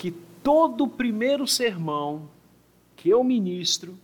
[0.00, 0.10] que
[0.42, 2.26] todo primeiro sermão
[2.96, 3.98] que eu ministro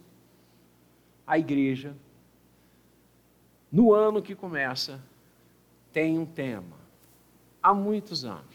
[1.26, 1.96] à igreja,
[3.72, 5.00] no ano que começa,
[5.94, 6.76] tem um tema.
[7.62, 8.54] Há muitos anos.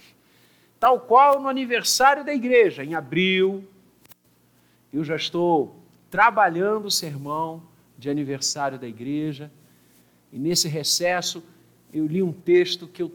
[0.79, 3.67] Tal qual no aniversário da igreja, em abril,
[4.93, 5.75] eu já estou
[6.11, 7.63] trabalhando o sermão
[7.97, 9.51] de aniversário da igreja.
[10.31, 11.43] E nesse recesso,
[11.91, 13.11] eu li um texto que eu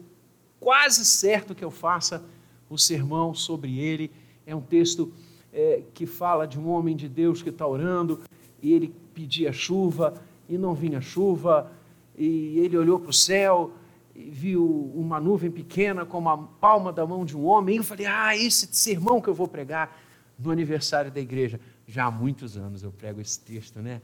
[0.59, 2.25] quase certo que eu faça
[2.69, 4.11] o sermão sobre ele.
[4.45, 5.13] É um texto
[5.51, 8.21] é, que fala de um homem de Deus que está orando
[8.61, 10.13] e ele pedia chuva
[10.49, 11.71] e não vinha chuva,
[12.17, 13.71] e ele olhou para o céu
[14.15, 17.75] e viu uma nuvem pequena como a palma da mão de um homem.
[17.75, 19.95] E eu falei: Ah, esse sermão que eu vou pregar
[20.37, 21.59] no aniversário da igreja.
[21.85, 24.01] Já há muitos anos eu prego esse texto, né?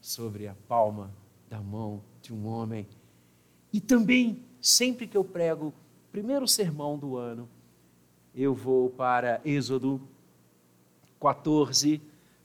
[0.00, 1.12] Sobre a palma
[1.48, 2.86] da mão de um homem.
[3.72, 5.72] E também, sempre que eu prego
[6.10, 7.48] primeiro sermão do ano,
[8.34, 10.00] eu vou para Êxodo
[11.20, 12.00] 14,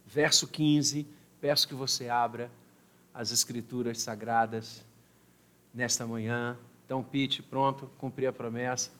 [0.05, 1.07] verso 15.
[1.39, 2.49] Peço que você abra
[3.13, 4.83] as Escrituras Sagradas
[5.73, 6.57] nesta manhã.
[6.85, 8.91] Então, Pete, pronto, cumpri a promessa.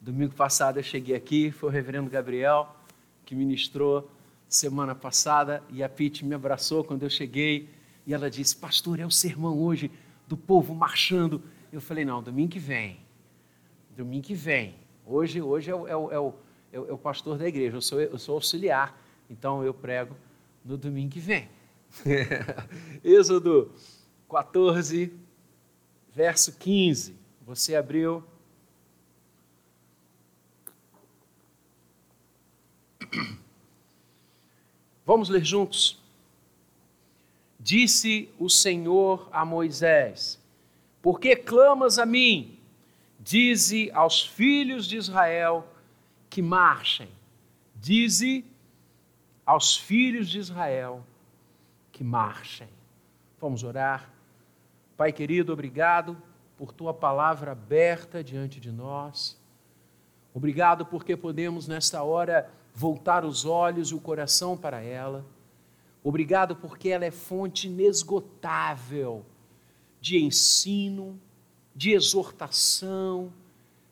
[0.00, 2.76] Domingo passado eu cheguei aqui, foi o reverendo Gabriel
[3.24, 4.10] que ministrou
[4.48, 7.68] semana passada e a Pete me abraçou quando eu cheguei
[8.06, 9.90] e ela disse: Pastor, é o sermão hoje
[10.28, 11.42] do povo marchando.
[11.72, 13.00] Eu falei: Não, domingo que vem.
[13.96, 14.74] Domingo que vem.
[15.08, 16.34] Hoje, hoje é, o, é, o, é, o,
[16.72, 20.16] é o pastor da igreja, eu sou, eu sou auxiliar, então eu prego
[20.64, 21.48] no domingo que vem.
[23.04, 23.70] Êxodo
[24.28, 25.12] 14,
[26.12, 27.14] verso 15.
[27.42, 28.24] Você abriu.
[35.04, 36.02] Vamos ler juntos.
[37.60, 40.40] Disse o Senhor a Moisés:
[41.00, 42.55] Por que clamas a mim?
[43.26, 45.66] Dize aos filhos de Israel
[46.30, 47.08] que marchem.
[47.74, 48.44] Dize
[49.44, 51.04] aos filhos de Israel
[51.90, 52.68] que marchem.
[53.40, 54.08] Vamos orar.
[54.96, 56.16] Pai querido, obrigado
[56.56, 59.36] por tua palavra aberta diante de nós.
[60.32, 65.26] Obrigado porque podemos nesta hora voltar os olhos e o coração para ela.
[66.04, 69.26] Obrigado porque ela é fonte inesgotável
[70.00, 71.20] de ensino,
[71.76, 73.30] de exortação,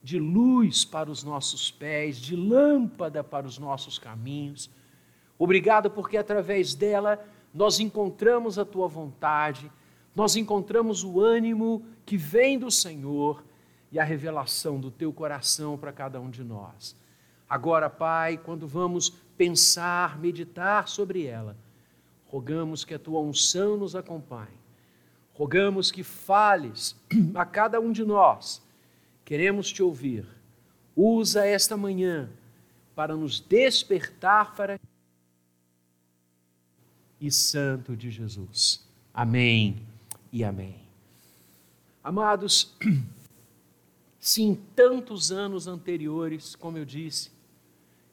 [0.03, 4.71] de luz para os nossos pés, de lâmpada para os nossos caminhos.
[5.39, 7.23] Obrigado porque através dela
[7.53, 9.71] nós encontramos a tua vontade,
[10.17, 13.45] nós encontramos o ânimo que vem do Senhor
[13.93, 16.97] e a revelação do teu coração para cada um de nós.
[17.49, 21.57] Agora, Pai, quando vamos pensar, meditar sobre ela,
[22.27, 24.59] rogamos que a tua unção nos acompanhe,
[25.35, 26.97] rogamos que fales
[27.35, 28.63] a cada um de nós,
[29.25, 30.27] queremos te ouvir.
[30.97, 32.31] Usa esta manhã
[32.95, 34.81] para nos despertar para
[37.21, 38.87] e santo de Jesus.
[39.13, 39.85] Amém
[40.33, 40.77] e amém.
[42.03, 42.77] Amados,
[44.21, 47.31] se em tantos anos anteriores, como eu disse,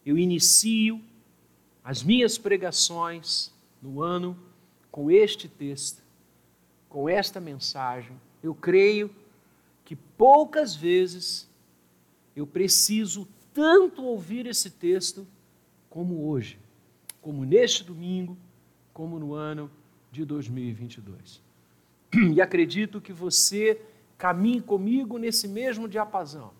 [0.06, 1.02] eu inicio
[1.84, 3.52] as minhas pregações
[3.82, 4.38] no ano
[4.90, 6.01] com este texto,
[6.92, 9.10] com esta mensagem, eu creio
[9.86, 11.50] que poucas vezes
[12.36, 15.26] eu preciso tanto ouvir esse texto
[15.90, 16.60] como hoje,
[17.22, 18.38] como neste domingo
[18.94, 19.72] como no ano
[20.12, 21.42] de 2022.
[22.34, 23.82] E acredito que você
[24.18, 26.52] caminhe comigo nesse mesmo diapasão.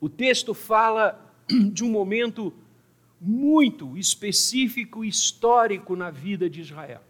[0.00, 1.24] O texto fala
[1.72, 2.52] de um momento
[3.20, 7.02] muito específico e histórico na vida de Israel.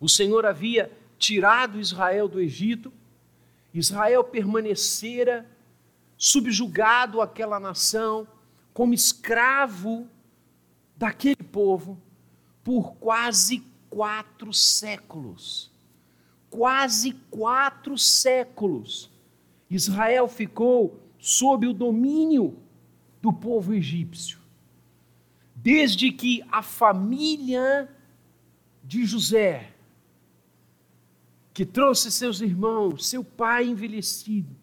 [0.00, 2.92] O Senhor havia tirado Israel do Egito,
[3.72, 5.48] Israel permanecera
[6.16, 8.26] subjugado àquela nação,
[8.72, 10.08] como escravo
[10.96, 12.00] daquele povo,
[12.64, 15.70] por quase quatro séculos.
[16.50, 19.10] Quase quatro séculos.
[19.70, 22.58] Israel ficou sob o domínio
[23.20, 24.38] do povo egípcio.
[25.54, 27.90] Desde que a família
[28.82, 29.75] de José,
[31.56, 34.54] que trouxe seus irmãos, seu pai envelhecido,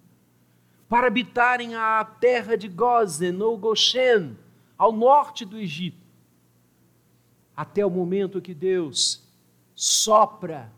[0.87, 4.37] para habitarem a terra de Gozen ou Goshen,
[4.77, 5.97] ao norte do Egito,
[7.57, 9.23] até o momento que Deus
[9.73, 10.71] sopra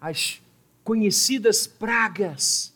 [0.00, 0.40] as
[0.84, 2.72] conhecidas pragas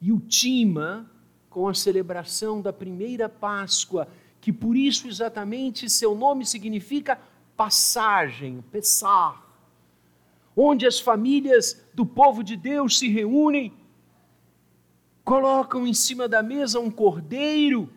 [0.00, 1.08] e ultima
[1.48, 4.08] com a celebração da primeira Páscoa,
[4.40, 7.20] que por isso exatamente seu nome significa
[7.56, 9.51] passagem, Pessar,
[10.56, 13.72] onde as famílias do povo de Deus se reúnem,
[15.24, 17.88] colocam em cima da mesa um cordeiro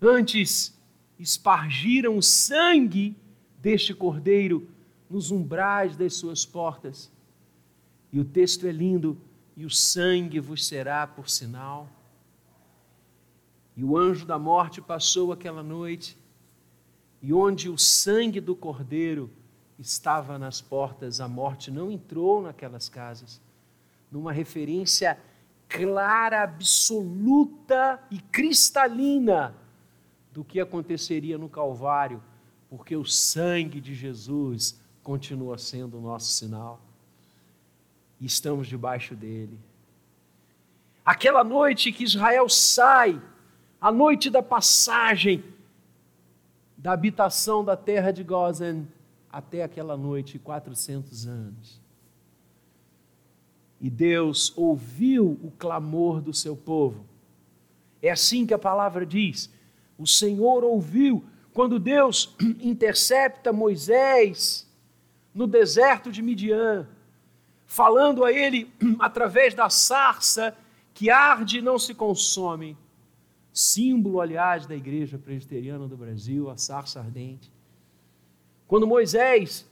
[0.00, 0.78] Antes
[1.18, 3.16] espargiram o sangue
[3.60, 4.68] deste cordeiro
[5.10, 7.10] nos umbrais das suas portas.
[8.12, 9.20] E o texto é lindo:
[9.56, 11.88] e o sangue vos será por sinal.
[13.76, 16.16] E o anjo da morte passou aquela noite,
[17.20, 19.30] e onde o sangue do cordeiro
[19.78, 23.40] estava nas portas, a morte não entrou naquelas casas.
[24.10, 25.18] Numa referência
[25.68, 29.54] clara, absoluta e cristalina
[30.32, 32.22] do que aconteceria no Calvário,
[32.68, 36.80] porque o sangue de Jesus continua sendo o nosso sinal.
[38.20, 39.58] E estamos debaixo dele.
[41.04, 43.20] Aquela noite que Israel sai,
[43.80, 45.44] a noite da passagem
[46.76, 48.86] da habitação da terra de Gozen
[49.30, 51.80] até aquela noite, 400 anos.
[53.80, 57.04] E Deus ouviu o clamor do seu povo.
[58.02, 59.50] É assim que a palavra diz.
[59.96, 64.68] O Senhor ouviu quando Deus intercepta Moisés
[65.34, 66.88] no deserto de Midian,
[67.66, 70.56] falando a ele através da sarça
[70.94, 72.76] que arde e não se consome,
[73.52, 77.52] símbolo, aliás, da igreja presbiteriana do Brasil, a sarça ardente.
[78.68, 79.66] Quando Moisés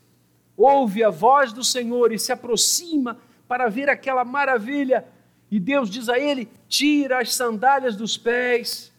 [0.56, 5.06] ouve a voz do Senhor e se aproxima para ver aquela maravilha,
[5.50, 8.90] e Deus diz a ele: Tira as sandálias dos pés,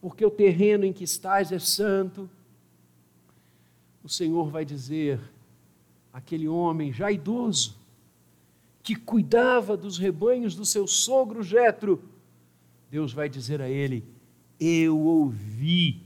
[0.00, 2.30] porque o terreno em que estás é santo.
[4.02, 5.20] O Senhor vai dizer
[6.12, 7.76] aquele homem já idoso,
[8.80, 12.00] que cuidava dos rebanhos do seu sogro Jetro,
[12.88, 14.04] Deus vai dizer a ele:
[14.60, 16.00] Eu ouvi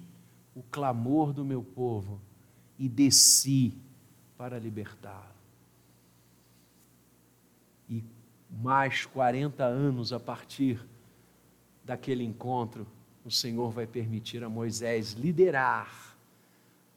[0.54, 2.18] o clamor do meu povo
[2.78, 3.72] e desci
[4.36, 5.34] para libertá-lo.
[7.88, 8.02] E
[8.50, 10.84] mais 40 anos a partir
[11.84, 12.86] daquele encontro,
[13.24, 16.16] o Senhor vai permitir a Moisés liderar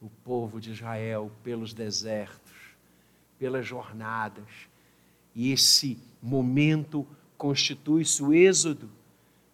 [0.01, 2.53] o povo de Israel pelos desertos,
[3.37, 4.67] pelas jornadas.
[5.35, 7.05] E esse momento
[7.37, 8.89] constitui-se o êxodo.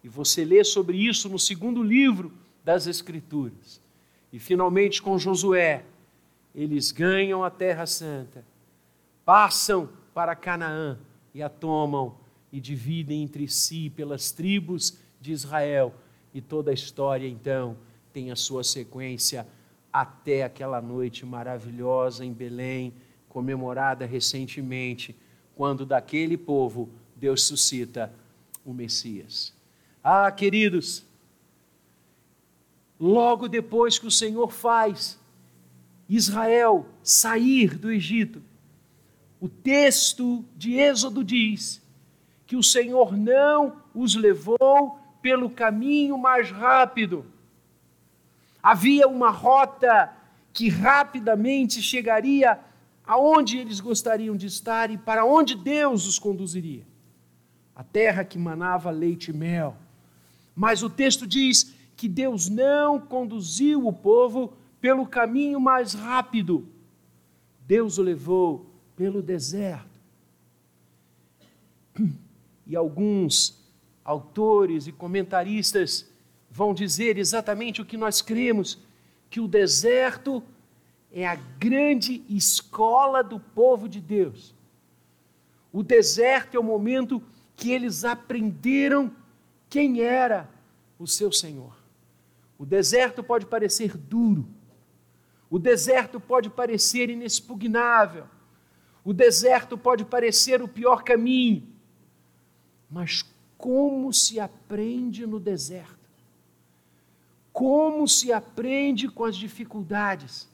[0.02, 2.32] E você lê sobre isso no segundo livro
[2.64, 3.80] das Escrituras.
[4.32, 5.84] E finalmente com Josué,
[6.56, 8.42] eles ganham a Terra Santa,
[9.26, 10.98] passam para Canaã
[11.34, 12.16] e a tomam
[12.50, 15.94] e dividem entre si pelas tribos de Israel.
[16.32, 17.76] E toda a história, então,
[18.10, 19.46] tem a sua sequência
[19.92, 22.94] até aquela noite maravilhosa em Belém,
[23.28, 25.14] comemorada recentemente,
[25.54, 28.10] quando daquele povo Deus suscita
[28.64, 29.52] o Messias.
[30.02, 31.04] Ah, queridos,
[32.98, 35.18] logo depois que o Senhor faz
[36.08, 38.42] Israel sair do Egito,
[39.40, 41.82] o texto de Êxodo diz
[42.46, 47.26] que o Senhor não os levou pelo caminho mais rápido.
[48.62, 50.12] Havia uma rota
[50.52, 52.58] que rapidamente chegaria
[53.06, 56.84] aonde eles gostariam de estar e para onde Deus os conduziria.
[57.74, 59.76] A terra que manava leite e mel.
[60.54, 64.54] Mas o texto diz que Deus não conduziu o povo
[64.86, 66.64] pelo caminho mais rápido.
[67.66, 69.98] Deus o levou pelo deserto.
[72.64, 73.60] E alguns
[74.04, 76.08] autores e comentaristas
[76.48, 78.78] vão dizer exatamente o que nós cremos:
[79.28, 80.40] que o deserto
[81.12, 84.54] é a grande escola do povo de Deus.
[85.72, 87.20] O deserto é o momento
[87.56, 89.10] que eles aprenderam
[89.68, 90.48] quem era
[90.96, 91.76] o seu Senhor.
[92.56, 94.46] O deserto pode parecer duro,
[95.50, 98.26] o deserto pode parecer inexpugnável,
[99.04, 101.66] o deserto pode parecer o pior caminho,
[102.90, 103.24] mas
[103.56, 105.96] como se aprende no deserto?
[107.52, 110.48] Como se aprende com as dificuldades?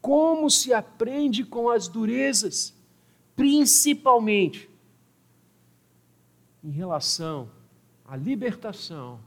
[0.00, 2.74] Como se aprende com as durezas?
[3.36, 4.68] Principalmente
[6.62, 7.48] em relação
[8.04, 9.20] à libertação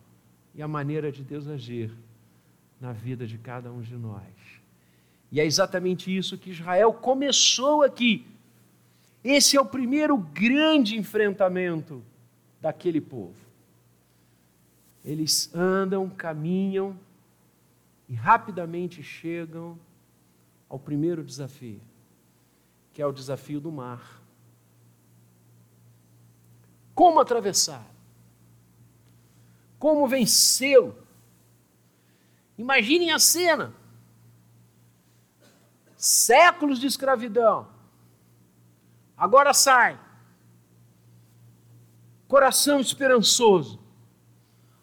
[0.53, 1.95] e à maneira de Deus agir
[2.79, 4.21] na vida de cada um de nós.
[5.31, 8.27] E é exatamente isso que Israel começou aqui.
[9.23, 12.03] Esse é o primeiro grande enfrentamento
[12.59, 13.35] daquele povo.
[15.05, 16.99] Eles andam, caminham
[18.09, 19.79] e rapidamente chegam
[20.67, 21.79] ao primeiro desafio,
[22.93, 24.21] que é o desafio do mar.
[26.93, 27.85] Como atravessar?
[29.79, 30.95] Como vencê-lo?
[32.57, 33.73] Imaginem a cena
[36.01, 37.67] séculos de escravidão.
[39.15, 39.99] Agora sai.
[42.27, 43.79] Coração esperançoso,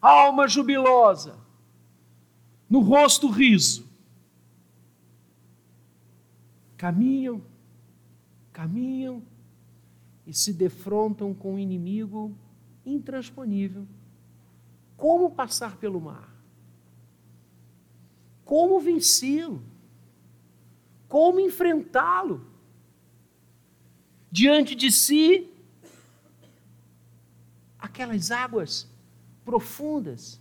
[0.01, 1.37] alma jubilosa,
[2.71, 3.89] no rosto riso.
[6.77, 7.43] Caminham,
[8.53, 9.21] caminham
[10.25, 12.37] e se defrontam com um inimigo
[12.87, 13.89] intransponível.
[14.97, 16.33] Como passar pelo mar?
[18.45, 19.61] Como vencê-lo?
[21.09, 22.47] Como enfrentá-lo?
[24.31, 25.51] Diante de si,
[27.79, 28.87] aquelas águas
[29.45, 30.39] profundas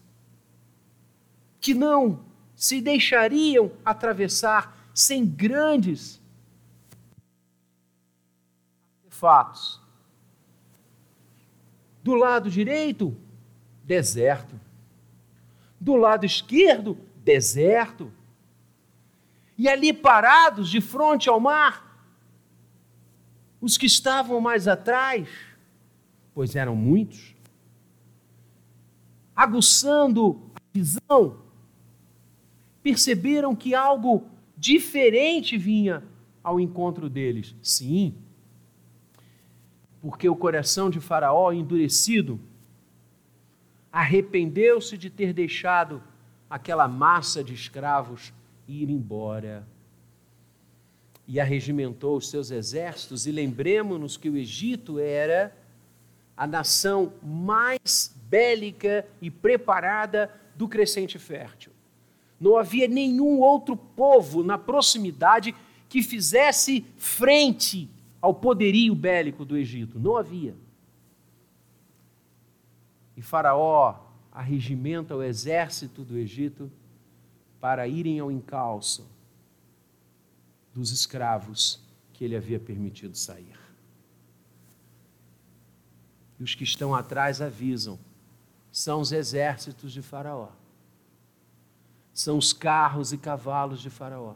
[1.62, 6.20] que não se deixariam atravessar sem grandes
[9.10, 9.82] fatos.
[12.04, 13.16] Do lado direito,
[13.84, 14.60] deserto.
[15.80, 18.12] Do lado esquerdo, deserto.
[19.58, 21.84] E ali parados de frente ao mar,
[23.60, 25.28] os que estavam mais atrás,
[26.34, 27.36] pois eram muitos,
[29.36, 31.42] aguçando a visão,
[32.84, 36.04] perceberam que algo diferente vinha
[36.44, 37.56] ao encontro deles.
[37.62, 38.16] Sim,
[40.02, 42.40] porque o coração de Faraó, endurecido,
[43.92, 46.02] arrependeu-se de ter deixado
[46.50, 48.32] aquela massa de escravos
[48.68, 49.68] ir embora.
[51.28, 55.56] E arregimentou os seus exércitos, e lembremos-nos que o Egito era
[56.36, 61.72] a nação mais bélica e preparada do crescente fértil.
[62.40, 65.56] Não havia nenhum outro povo na proximidade
[65.90, 67.90] que fizesse frente
[68.22, 70.00] ao poderio bélico do Egito.
[70.00, 70.56] Não havia.
[73.16, 73.96] E Faraó
[74.32, 76.72] arregimenta o exército do Egito
[77.60, 79.08] para irem ao encalço
[80.74, 81.82] dos escravos
[82.14, 83.58] que ele havia permitido sair.
[86.40, 88.00] E os que estão atrás avisam:
[88.72, 90.50] são os exércitos de Faraó,
[92.14, 94.36] são os carros e cavalos de Faraó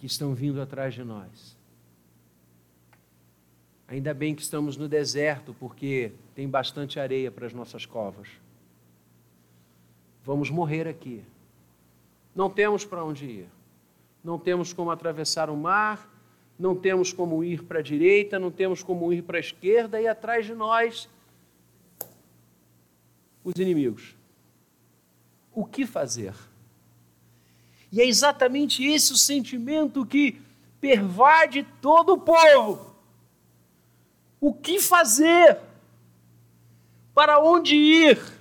[0.00, 1.54] que estão vindo atrás de nós.
[3.86, 8.28] Ainda bem que estamos no deserto, porque tem bastante areia para as nossas covas.
[10.24, 11.22] Vamos morrer aqui.
[12.34, 13.48] Não temos para onde ir.
[14.22, 16.08] Não temos como atravessar o mar,
[16.58, 20.06] não temos como ir para a direita, não temos como ir para a esquerda e
[20.06, 21.08] atrás de nós
[23.42, 24.14] os inimigos.
[25.52, 26.34] O que fazer?
[27.90, 30.40] E é exatamente esse o sentimento que
[30.80, 32.90] pervade todo o povo
[34.40, 35.58] o que fazer,
[37.14, 38.39] para onde ir.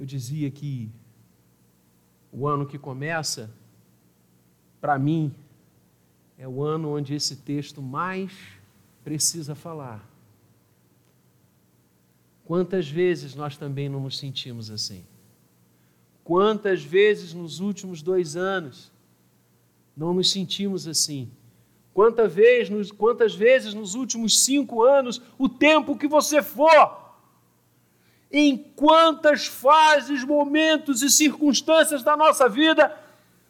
[0.00, 0.90] Eu dizia que
[2.32, 3.50] o ano que começa,
[4.80, 5.32] para mim,
[6.38, 8.32] é o ano onde esse texto mais
[9.04, 10.08] precisa falar.
[12.46, 15.04] Quantas vezes nós também não nos sentimos assim?
[16.24, 18.90] Quantas vezes nos últimos dois anos
[19.94, 21.30] não nos sentimos assim.
[21.92, 26.99] Quantas vezes, quantas vezes nos últimos cinco anos, o tempo que você for,
[28.30, 32.96] em quantas fases, momentos e circunstâncias da nossa vida,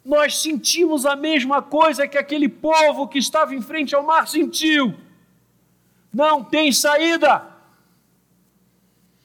[0.05, 4.95] nós sentimos a mesma coisa que aquele povo que estava em frente ao mar sentiu.
[6.13, 7.47] Não tem saída.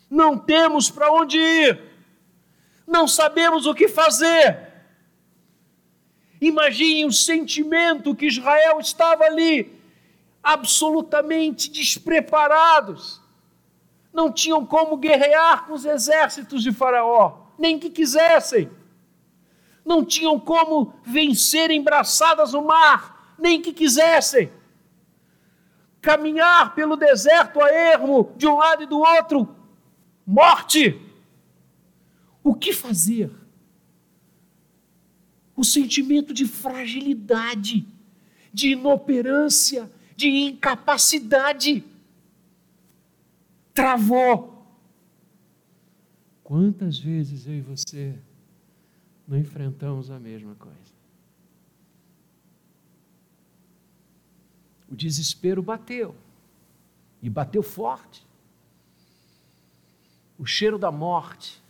[0.10, 1.82] Não temos para onde ir.
[2.86, 4.66] Não sabemos o que fazer.
[6.42, 9.74] Imagine o sentimento que Israel estava ali,
[10.44, 13.22] absolutamente despreparados.
[14.16, 18.72] Não tinham como guerrear com os exércitos de Faraó, nem que quisessem.
[19.86, 24.50] Não tinham como vencer embraçadas no mar, nem que quisessem.
[26.02, 29.54] Caminhar pelo deserto a ermo, de um lado e do outro,
[30.26, 31.00] morte.
[32.42, 33.30] O que fazer?
[35.56, 37.86] o sentimento de fragilidade,
[38.52, 41.84] de inoperância, de incapacidade.
[43.76, 44.56] Travou.
[46.44, 48.18] Quantas vezes eu e você
[49.28, 50.96] não enfrentamos a mesma coisa?
[54.90, 56.16] O desespero bateu,
[57.22, 58.26] e bateu forte.
[60.38, 61.62] O cheiro da morte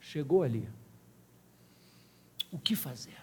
[0.00, 0.68] chegou ali
[2.52, 3.18] o que fazer.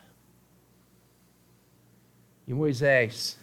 [2.47, 3.39] E Moisés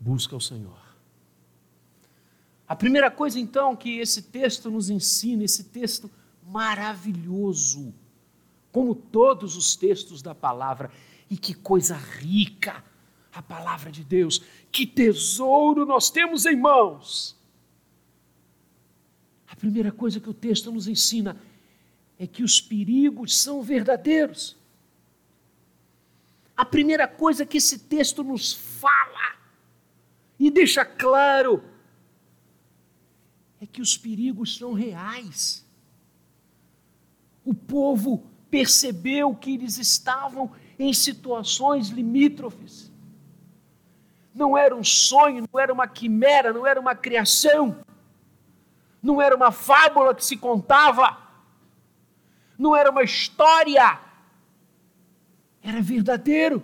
[0.00, 0.81] busca o Senhor.
[2.72, 6.10] A primeira coisa, então, que esse texto nos ensina, esse texto
[6.42, 7.92] maravilhoso,
[8.72, 10.90] como todos os textos da palavra,
[11.28, 12.82] e que coisa rica
[13.30, 17.36] a palavra de Deus, que tesouro nós temos em mãos.
[19.58, 21.38] primeira coisa que o texto nos ensina
[22.18, 24.56] é que os perigos são verdadeiros.
[26.56, 29.36] A primeira coisa que esse texto nos fala
[30.38, 31.70] e deixa claro
[33.62, 35.64] é que os perigos são reais.
[37.44, 42.92] O povo percebeu que eles estavam em situações limítrofes.
[44.34, 47.82] Não era um sonho, não era uma quimera, não era uma criação
[49.02, 51.18] não era uma fábula que se contava,
[52.56, 53.98] não era uma história,
[55.60, 56.62] era verdadeiro.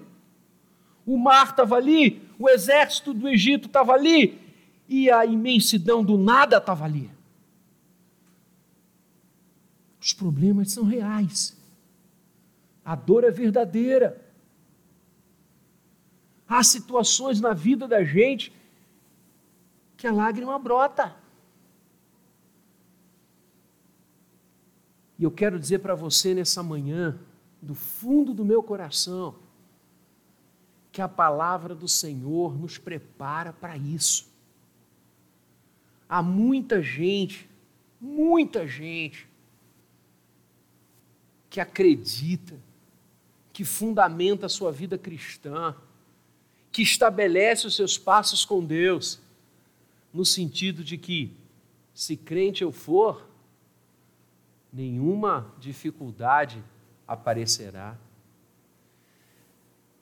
[1.04, 4.38] O mar estava ali, o exército do Egito estava ali,
[4.88, 7.10] e a imensidão do nada estava ali.
[10.00, 11.56] Os problemas são reais,
[12.84, 14.24] a dor é verdadeira.
[16.48, 18.50] Há situações na vida da gente
[19.98, 21.14] que a lágrima brota.
[25.18, 27.18] E eu quero dizer para você nessa manhã,
[27.60, 29.34] do fundo do meu coração,
[30.90, 34.26] que a palavra do Senhor nos prepara para isso.
[36.08, 37.48] Há muita gente,
[38.00, 39.28] muita gente,
[41.50, 42.54] que acredita,
[43.52, 45.74] que fundamenta a sua vida cristã,
[46.70, 49.20] que estabelece os seus passos com Deus,
[50.12, 51.32] no sentido de que,
[51.92, 53.28] se crente eu for,
[54.72, 56.62] nenhuma dificuldade
[57.06, 57.96] aparecerá.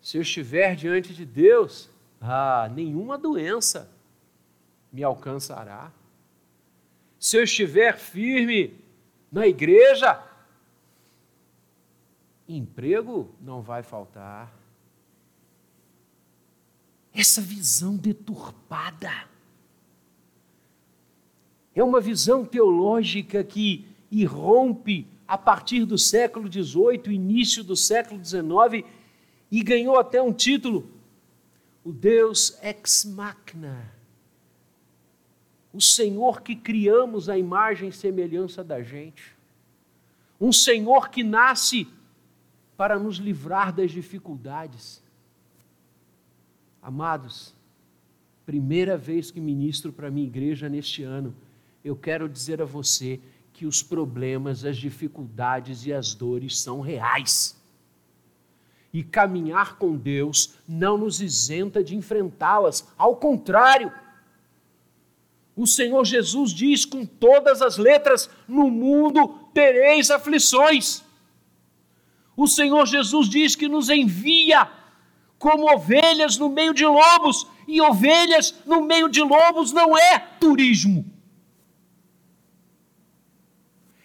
[0.00, 1.88] Se eu estiver diante de Deus,
[2.20, 3.90] ah, nenhuma doença
[4.92, 5.90] me alcançará.
[7.26, 8.72] Se eu estiver firme
[9.32, 10.22] na igreja,
[12.48, 14.56] emprego não vai faltar.
[17.12, 19.10] Essa visão deturpada
[21.74, 28.88] é uma visão teológica que irrompe a partir do século XVIII, início do século XIX,
[29.50, 30.88] e ganhou até um título:
[31.82, 33.95] o Deus ex machina.
[35.76, 39.36] O Senhor que criamos a imagem e semelhança da gente.
[40.40, 41.86] Um Senhor que nasce
[42.78, 45.02] para nos livrar das dificuldades.
[46.80, 47.54] Amados,
[48.46, 51.36] primeira vez que ministro para minha igreja neste ano,
[51.84, 53.20] eu quero dizer a você
[53.52, 57.54] que os problemas, as dificuldades e as dores são reais.
[58.94, 63.92] E caminhar com Deus não nos isenta de enfrentá-las, ao contrário.
[65.56, 71.02] O Senhor Jesus diz com todas as letras: no mundo tereis aflições.
[72.36, 74.68] O Senhor Jesus diz que nos envia
[75.38, 81.15] como ovelhas no meio de lobos, e ovelhas no meio de lobos não é turismo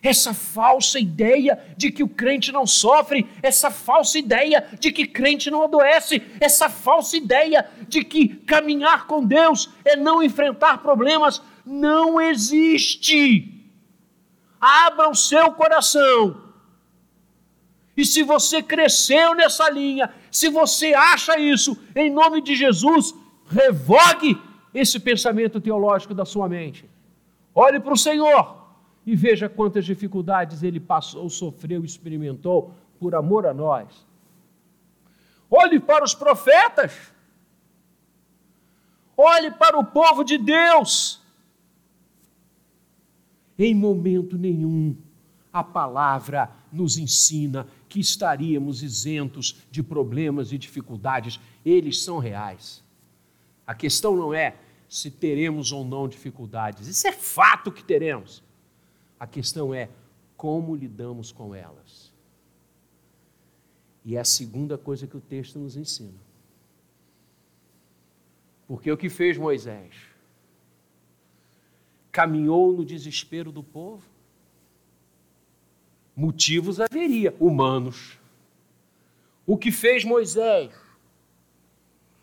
[0.02, 5.52] essa falsa ideia de que o crente não sofre, essa falsa ideia de que crente
[5.52, 12.20] não adoece, essa falsa ideia de que caminhar com Deus é não enfrentar problemas, não
[12.20, 13.64] existe.
[14.60, 16.50] Abra o seu coração.
[17.96, 23.14] E se você cresceu nessa linha, se você acha isso, em nome de Jesus,
[23.48, 24.42] revogue
[24.74, 26.90] esse pensamento teológico da sua mente.
[27.54, 28.61] Olhe para o Senhor
[29.12, 34.08] e veja quantas dificuldades ele passou, sofreu, experimentou por amor a nós.
[35.50, 36.94] Olhe para os profetas.
[39.18, 41.22] Olhe para o povo de Deus.
[43.60, 44.96] Em momento nenhum
[45.52, 52.82] a palavra nos ensina que estaríamos isentos de problemas e dificuldades, eles são reais.
[53.68, 54.56] A questão não é
[54.88, 58.42] se teremos ou não dificuldades, isso é fato que teremos.
[59.22, 59.88] A questão é
[60.36, 62.12] como lidamos com elas.
[64.04, 66.18] E é a segunda coisa que o texto nos ensina.
[68.68, 69.94] Porque o que fez Moisés?
[72.12, 74.02] Caminhou no desespero do povo?
[76.16, 78.18] Motivos haveria, humanos.
[79.46, 80.74] O que fez Moisés?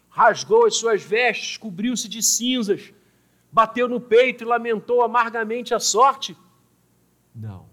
[0.09, 2.93] Rasgou as suas vestes, cobriu-se de cinzas,
[3.53, 6.37] bateu no peito e lamentou amargamente a sorte?
[7.39, 7.69] Não.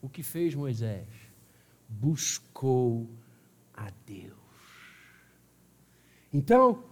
[0.00, 1.06] O que fez Moisés?
[1.88, 3.06] Buscou
[3.74, 4.32] a Deus.
[6.32, 6.82] Então,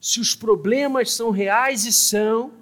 [0.00, 2.52] se os problemas são reais e são,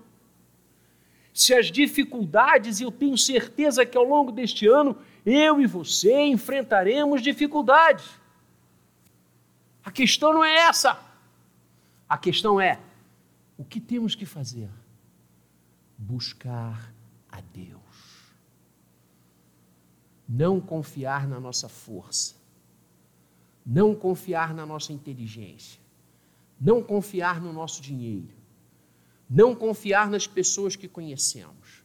[1.33, 6.23] se as dificuldades, e eu tenho certeza que ao longo deste ano eu e você
[6.23, 8.05] enfrentaremos dificuldades.
[9.85, 11.01] A questão não é essa.
[12.09, 12.81] A questão é
[13.57, 14.69] o que temos que fazer
[15.97, 16.93] buscar
[17.31, 17.81] a Deus.
[20.29, 22.37] Não confiar na nossa força.
[23.65, 25.81] Não confiar na nossa inteligência.
[26.61, 28.35] Não confiar no nosso dinheiro.
[29.29, 31.85] Não confiar nas pessoas que conhecemos.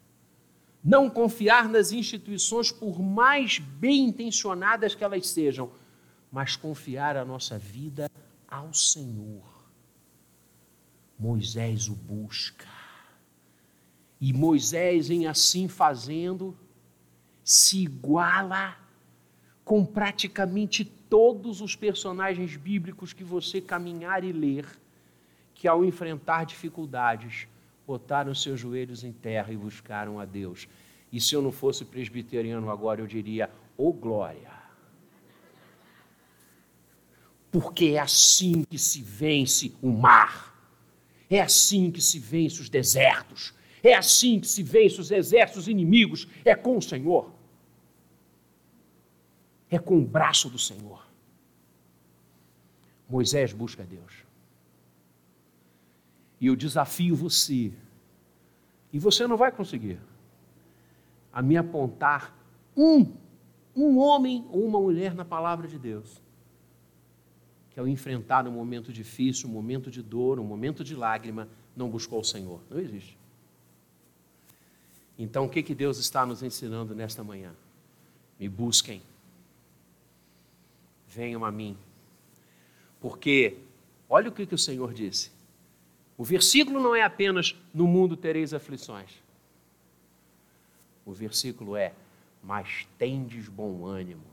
[0.84, 5.72] Não confiar nas instituições, por mais bem intencionadas que elas sejam,
[6.32, 8.10] mas confiar a nossa vida
[8.48, 9.44] ao Senhor.
[11.18, 12.68] Moisés o busca.
[14.20, 16.58] E Moisés, em assim fazendo,
[17.44, 18.78] se iguala
[19.64, 24.66] com praticamente todos os personagens bíblicos que você caminhar e ler,
[25.54, 27.48] que ao enfrentar dificuldades,
[27.86, 30.68] botaram seus joelhos em terra e buscaram a Deus.
[31.12, 34.54] E se eu não fosse presbiteriano agora, eu diria: ô oh, glória!
[37.52, 40.54] Porque é assim que se vence o mar,
[41.30, 43.54] é assim que se vence os desertos,
[43.90, 47.32] é assim que se vence os exércitos inimigos, é com o Senhor.
[49.70, 51.06] É com o braço do Senhor.
[53.08, 54.26] Moisés busca Deus.
[56.42, 57.72] E eu desafio você,
[58.92, 60.00] e você não vai conseguir,
[61.32, 62.36] a me apontar
[62.76, 63.14] um,
[63.76, 66.22] um homem ou uma mulher na palavra de Deus,
[67.70, 71.90] que ao enfrentar um momento difícil, um momento de dor, um momento de lágrima, não
[71.90, 72.62] buscou o Senhor.
[72.70, 73.18] Não existe.
[75.18, 77.54] Então, o que, que Deus está nos ensinando nesta manhã?
[78.40, 79.02] Me busquem,
[81.08, 81.78] venham a mim,
[83.00, 83.58] porque
[84.10, 85.32] olha o que, que o Senhor disse.
[86.18, 89.12] O versículo não é apenas no mundo tereis aflições.
[91.06, 91.94] O versículo é:
[92.42, 94.24] mas tendes bom ânimo,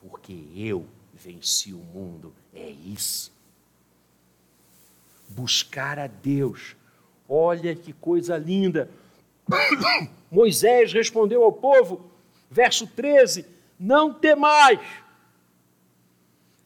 [0.00, 2.32] porque eu venci o mundo.
[2.52, 3.32] É isso.
[5.28, 6.76] Buscar a Deus.
[7.28, 8.90] Olha que coisa linda.
[10.30, 12.10] Moisés respondeu ao povo,
[12.50, 13.46] verso 13:
[13.78, 14.80] Não temais,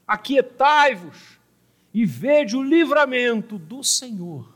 [0.07, 1.39] aquietai-vos
[1.93, 4.51] e vede o livramento do Senhor,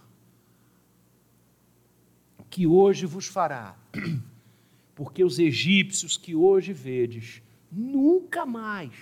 [2.49, 3.75] que hoje vos fará,
[4.95, 8.93] porque os egípcios que hoje vedes, nunca mais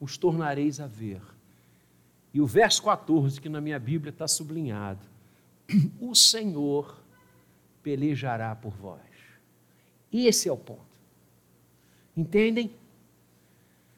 [0.00, 1.22] os tornareis a ver.
[2.34, 5.06] E o verso 14, que na minha Bíblia está sublinhado:
[6.00, 7.01] O Senhor
[7.82, 9.00] pelejará por vós.
[10.12, 10.80] Esse é o ponto.
[12.16, 12.74] Entendem?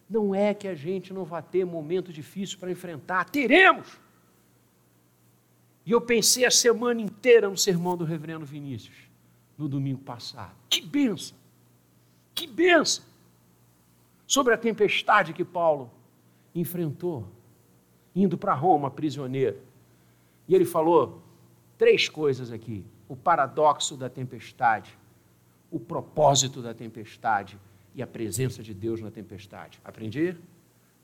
[0.08, 3.98] Não é que a gente não vai ter momento difícil para enfrentar, teremos.
[5.84, 8.96] E eu pensei a semana inteira no sermão do reverendo Vinícius,
[9.58, 10.54] no domingo passado.
[10.70, 11.36] Que benção!
[12.34, 13.04] Que benção!
[14.26, 15.90] Sobre a tempestade que Paulo
[16.54, 17.28] enfrentou,
[18.14, 19.58] indo para Roma prisioneiro.
[20.46, 21.22] E ele falou
[21.76, 24.96] três coisas aqui o paradoxo da tempestade,
[25.70, 27.58] o propósito da tempestade
[27.94, 29.80] e a presença de Deus na tempestade.
[29.84, 30.36] Aprendi?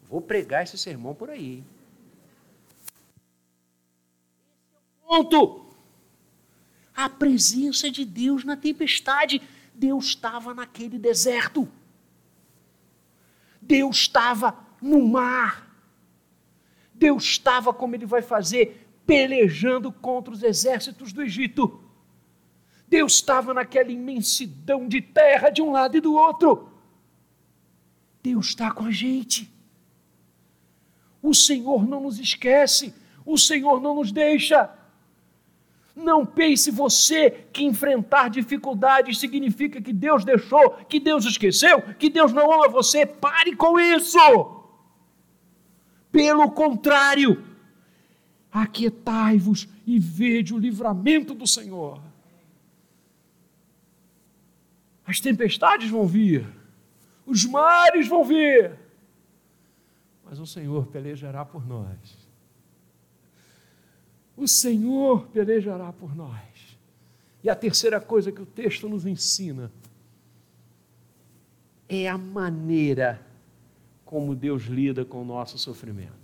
[0.08, 1.62] Vou pregar esse sermão por aí.
[4.62, 5.66] Esse é o ponto.
[6.94, 9.40] A presença de Deus na tempestade.
[9.74, 11.68] Deus estava naquele deserto.
[13.60, 15.68] Deus estava no mar.
[16.92, 21.89] Deus estava, como ele vai fazer, pelejando contra os exércitos do Egito.
[22.90, 26.68] Deus estava naquela imensidão de terra de um lado e do outro.
[28.20, 29.48] Deus está com a gente.
[31.22, 32.92] O Senhor não nos esquece,
[33.24, 34.68] o Senhor não nos deixa.
[35.94, 42.32] Não pense você que enfrentar dificuldades significa que Deus deixou, que Deus esqueceu, que Deus
[42.32, 43.06] não ama você.
[43.06, 44.18] Pare com isso.
[46.10, 47.44] Pelo contrário,
[48.50, 52.09] aquietai-vos e vede o livramento do Senhor.
[55.10, 56.46] As tempestades vão vir,
[57.26, 58.78] os mares vão vir,
[60.24, 62.28] mas o Senhor pelejará por nós.
[64.36, 66.78] O Senhor pelejará por nós.
[67.42, 69.72] E a terceira coisa que o texto nos ensina
[71.88, 73.20] é a maneira
[74.04, 76.14] como Deus lida com o nosso sofrimento.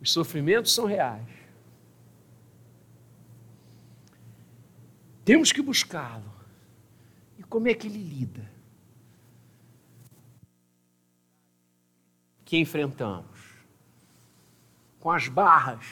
[0.00, 1.26] Os sofrimentos são reais.
[5.24, 6.39] Temos que buscá-lo.
[7.50, 8.48] Como é que ele lida?
[12.44, 13.26] Que enfrentamos
[15.00, 15.84] com as barras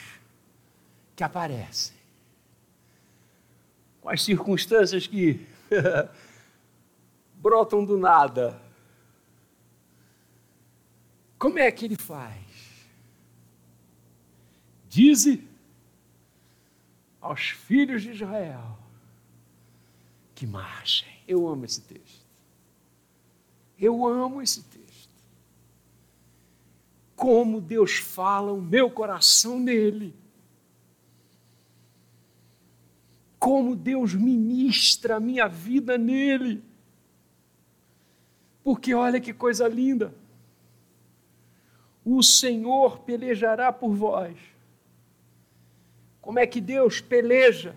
[1.17, 1.97] que aparecem,
[4.01, 5.45] com as circunstâncias que
[7.35, 8.63] brotam do nada.
[11.39, 12.39] Como é que ele faz?
[14.89, 15.47] Dize
[17.21, 18.79] aos filhos de Israel
[20.35, 21.18] que marchem.
[21.29, 22.27] Eu amo esse texto.
[23.79, 25.11] Eu amo esse texto.
[27.15, 30.15] Como Deus fala o meu coração nele.
[33.39, 36.65] Como Deus ministra a minha vida nele.
[38.65, 40.15] Porque olha que coisa linda.
[42.05, 44.37] O Senhor pelejará por vós.
[46.23, 47.77] Como é que Deus peleja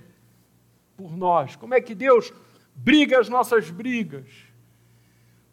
[0.95, 1.55] por nós?
[1.55, 2.31] Como é que Deus
[2.75, 4.27] briga as nossas brigas?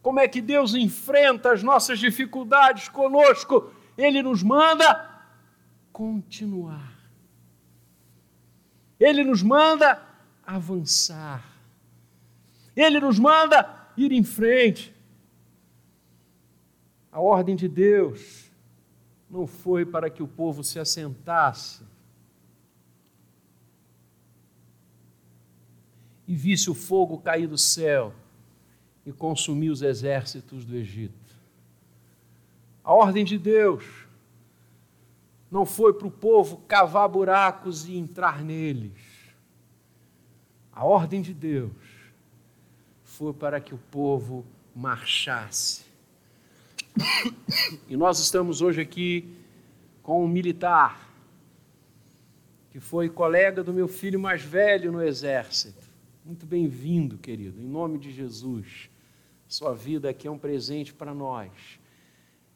[0.03, 3.73] Como é que Deus enfrenta as nossas dificuldades conosco?
[3.97, 5.23] Ele nos manda
[5.93, 6.97] continuar.
[8.99, 10.03] Ele nos manda
[10.47, 11.45] avançar.
[12.75, 14.95] Ele nos manda ir em frente.
[17.11, 18.51] A ordem de Deus
[19.29, 21.88] não foi para que o povo se assentasse
[26.29, 28.15] e visse o fogo cair do céu
[29.07, 31.35] e consumir os exércitos do Egito.
[32.85, 33.85] A ordem de Deus
[35.51, 38.93] não foi para o povo cavar buracos e entrar neles.
[40.71, 41.73] A ordem de Deus
[43.03, 44.45] foi para que o povo
[44.77, 45.87] marchasse.
[47.89, 49.35] E nós estamos hoje aqui
[50.03, 51.09] com um militar
[52.71, 55.88] que foi colega do meu filho mais velho no exército.
[56.29, 58.91] Muito bem-vindo, querido, em nome de Jesus.
[59.47, 61.51] Sua vida aqui é um presente para nós.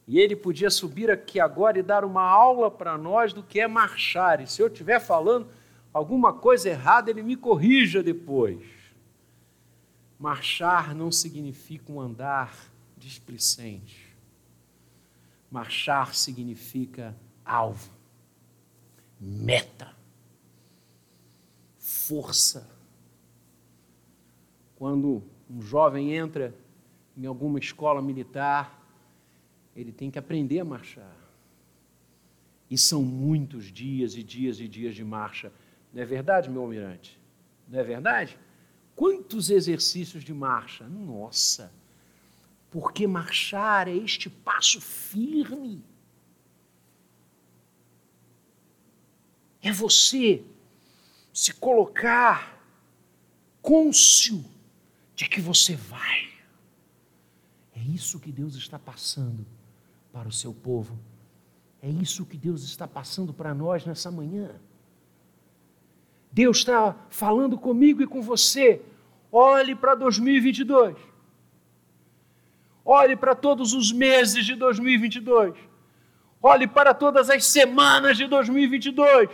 [0.06, 3.66] E ele podia subir aqui agora e dar uma aula para nós do que é
[3.66, 4.42] marchar.
[4.42, 5.48] E se eu estiver falando
[5.90, 8.62] alguma coisa errada, ele me corrija depois.
[10.18, 12.54] Marchar não significa um andar
[12.98, 14.14] displicente.
[15.50, 17.90] Marchar significa alvo,
[19.18, 19.96] meta,
[21.78, 22.70] força.
[24.82, 26.52] Quando um jovem entra
[27.16, 28.84] em alguma escola militar,
[29.76, 31.16] ele tem que aprender a marchar.
[32.68, 35.52] E são muitos dias e dias e dias de marcha.
[35.94, 37.16] Não é verdade, meu almirante?
[37.68, 38.36] Não é verdade?
[38.96, 40.82] Quantos exercícios de marcha?
[40.88, 41.72] Nossa!
[42.68, 45.80] Porque marchar é este passo firme.
[49.62, 50.42] É você
[51.32, 52.60] se colocar
[55.22, 56.28] cônscio de que você vai.
[57.74, 59.46] É isso que Deus está passando
[60.12, 60.98] para o seu povo.
[61.80, 64.50] É isso que Deus está passando para nós nessa manhã.
[66.30, 68.80] Deus está falando comigo e com você.
[69.30, 70.96] Olhe para 2022.
[72.84, 75.54] Olhe para todos os meses de 2022.
[76.42, 79.30] Olhe para todas as semanas de 2022.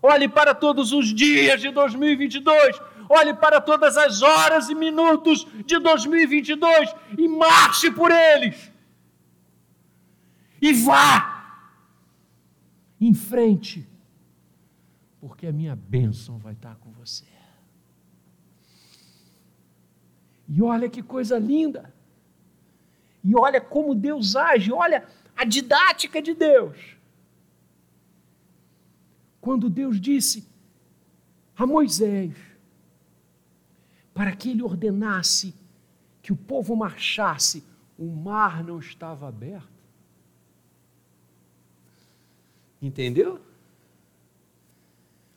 [0.00, 5.78] Olhe para todos os dias de 2022 olhe para todas as horas e minutos de
[5.78, 8.70] 2022 e marche por eles.
[10.60, 11.34] E vá
[13.00, 13.86] em frente,
[15.20, 17.24] porque a minha bênção vai estar com você.
[20.48, 21.92] E olha que coisa linda.
[23.22, 26.76] E olha como Deus age, olha a didática de Deus.
[29.40, 30.46] Quando Deus disse
[31.56, 32.32] a Moisés:
[34.14, 35.52] para que ele ordenasse
[36.22, 37.62] que o povo marchasse,
[37.98, 39.68] o mar não estava aberto.
[42.80, 43.40] Entendeu?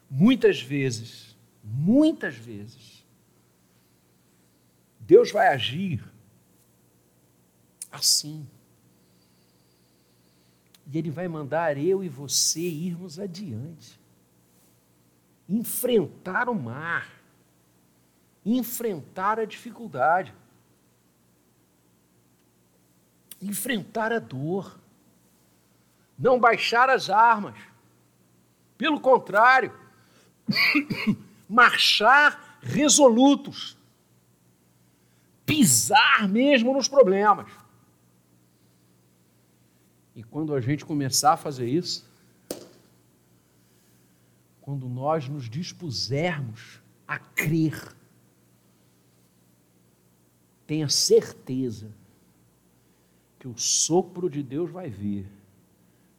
[0.10, 3.06] Muitas vezes, muitas vezes,
[5.00, 6.04] Deus vai agir
[7.92, 8.48] assim.
[10.90, 14.00] E Ele vai mandar eu e você irmos adiante,
[15.50, 17.17] enfrentar o mar
[18.56, 20.34] enfrentar a dificuldade,
[23.42, 24.80] enfrentar a dor,
[26.18, 27.56] não baixar as armas.
[28.78, 29.74] Pelo contrário,
[31.50, 33.78] marchar resolutos,
[35.46, 37.52] pisar mesmo nos problemas.
[40.16, 42.10] E quando a gente começar a fazer isso,
[44.62, 47.97] quando nós nos dispusermos a crer
[50.68, 51.90] tenha certeza
[53.40, 55.26] que o sopro de Deus vai vir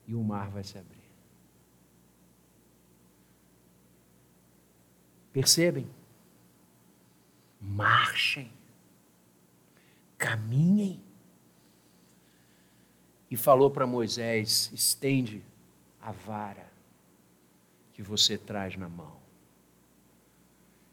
[0.07, 0.97] e o mar vai se abrir.
[5.31, 5.87] Percebem?
[7.61, 8.51] Marchem,
[10.17, 11.03] caminhem.
[13.31, 15.45] E falou para Moisés: estende
[16.01, 16.73] a vara
[17.93, 19.19] que você traz na mão.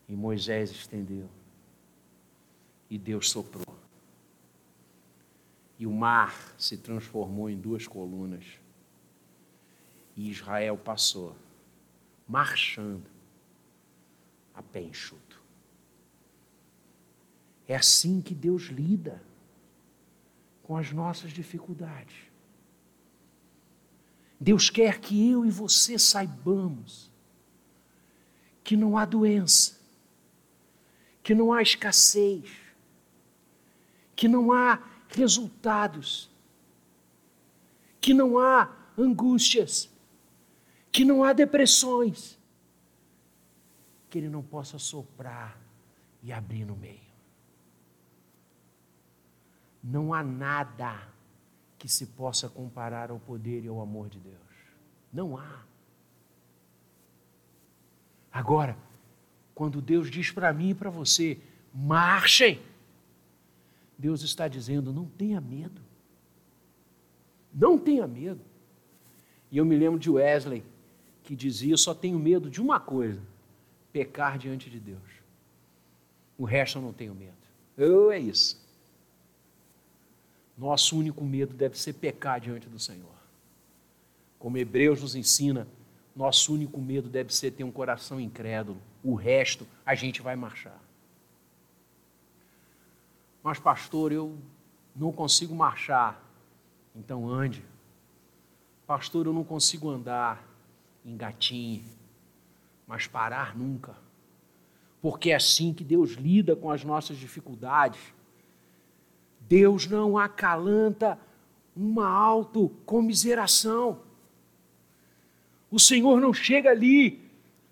[0.09, 1.29] E Moisés estendeu
[2.89, 3.75] E Deus soprou.
[5.77, 8.45] E o mar se transformou em duas colunas.
[10.15, 11.35] E Israel passou,
[12.27, 13.09] marchando,
[14.53, 15.41] a pé enxuto.
[17.67, 19.21] É assim que Deus lida
[20.63, 22.15] com as nossas dificuldades.
[24.39, 27.11] Deus quer que eu e você saibamos
[28.63, 29.79] que não há doença,
[31.21, 32.64] que não há escassez,
[34.15, 36.29] que não há resultados,
[37.99, 39.89] que não há angústias,
[40.91, 42.39] que não há depressões,
[44.09, 45.59] que Ele não possa soprar
[46.23, 47.05] e abrir no meio.
[49.83, 51.07] Não há nada
[51.77, 54.35] que se possa comparar ao poder e ao amor de Deus.
[55.13, 55.61] Não há.
[58.31, 58.77] Agora,
[59.53, 61.39] quando Deus diz para mim e para você,
[61.73, 62.59] marchem,
[63.97, 65.81] Deus está dizendo: não tenha medo.
[67.53, 68.41] Não tenha medo.
[69.51, 70.63] E eu me lembro de Wesley,
[71.23, 73.21] que dizia: só tenho medo de uma coisa:
[73.91, 75.01] pecar diante de Deus.
[76.37, 77.33] O resto eu não tenho medo.
[77.77, 78.63] Eu é isso.
[80.57, 83.15] Nosso único medo deve ser pecar diante do Senhor.
[84.39, 85.67] Como Hebreus nos ensina,
[86.15, 88.79] nosso único medo deve ser ter um coração incrédulo.
[89.03, 90.79] O resto a gente vai marchar.
[93.45, 94.35] Mas, pastor, eu
[94.95, 96.19] não consigo marchar.
[96.95, 97.63] Então ande.
[98.87, 100.43] Pastor, eu não consigo andar.
[101.05, 101.85] Engatinhe.
[102.87, 103.95] Mas parar nunca.
[104.99, 108.01] Porque é assim que Deus lida com as nossas dificuldades.
[109.41, 111.19] Deus não acalanta
[111.75, 113.99] uma autocomiseração.
[115.69, 117.21] O Senhor não chega ali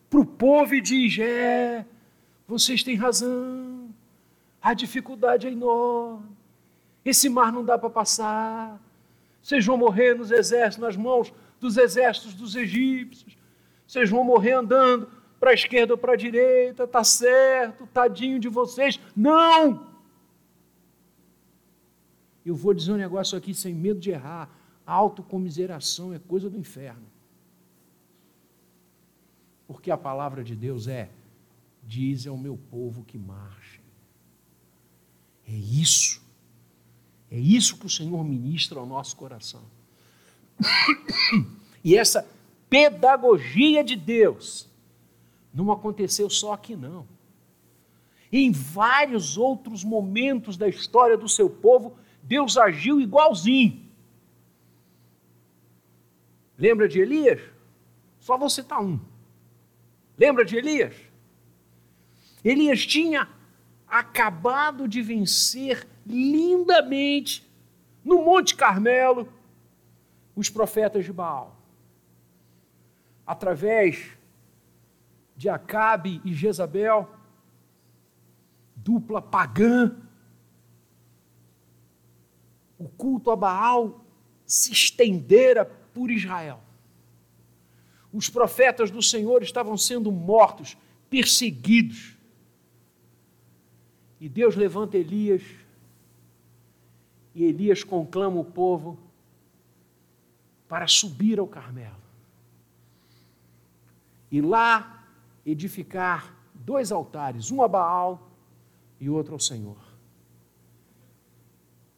[0.07, 1.83] para o povo e diz: É,
[2.47, 3.72] vocês têm razão,
[4.63, 6.25] a dificuldade é enorme,
[7.03, 8.81] esse mar não dá para passar,
[9.41, 13.37] vocês vão morrer nos exércitos, nas mãos dos exércitos dos egípcios,
[13.85, 18.47] vocês vão morrer andando para a esquerda ou para a direita, tá certo, tadinho de
[18.47, 18.97] vocês.
[19.13, 19.85] Não!
[22.45, 24.49] Eu vou dizer um negócio aqui sem medo de errar.
[24.85, 27.05] Autocomiseração é coisa do inferno.
[29.67, 31.09] Porque a palavra de Deus é:
[31.83, 33.82] diz ao meu povo que marche.
[35.47, 36.21] É isso.
[37.29, 39.63] É isso que o Senhor ministra ao nosso coração.
[41.85, 42.25] E essa
[42.69, 44.69] pedagogia de Deus
[45.53, 47.05] não aconteceu só aqui, não.
[48.31, 53.83] Em vários outros momentos da história do seu povo, Deus agiu igualzinho.
[56.57, 57.41] Lembra de Elias?
[58.19, 58.99] Só vou citar um.
[60.17, 60.95] Lembra de Elias?
[62.43, 63.29] Elias tinha
[63.93, 67.47] acabado de vencer lindamente
[68.03, 69.31] no Monte Carmelo
[70.35, 71.55] os profetas de Baal.
[73.23, 74.17] Através
[75.37, 77.07] de Acabe e Jezabel,
[78.75, 79.95] dupla pagã,
[82.79, 84.03] o culto a Baal
[84.43, 86.59] se estendera por Israel.
[88.11, 90.75] Os profetas do Senhor estavam sendo mortos,
[91.11, 92.12] perseguidos.
[94.23, 95.43] E Deus levanta Elias,
[97.35, 98.97] e Elias conclama o povo
[100.65, 101.97] para subir ao Carmelo.
[104.31, 105.05] E lá
[105.45, 108.31] edificar dois altares, um a Baal
[108.97, 109.83] e outro ao Senhor.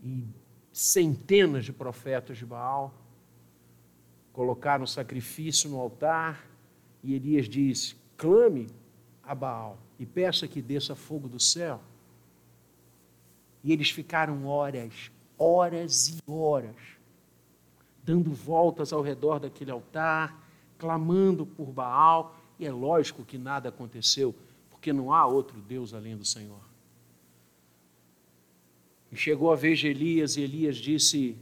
[0.03, 0.27] E
[0.73, 2.91] centenas de profetas de Baal,
[4.33, 6.43] colocaram sacrifício no altar,
[7.03, 8.67] e Elias diz: clame
[9.21, 11.79] a Baal e peça que desça fogo do céu.
[13.65, 16.75] E eles ficaram horas, horas e horas,
[18.03, 20.39] dando voltas ao redor daquele altar,
[20.77, 24.35] clamando por Baal, e é lógico que nada aconteceu,
[24.69, 26.61] porque não há outro Deus além do Senhor.
[29.11, 31.35] E chegou a vez de Elias, e Elias disse: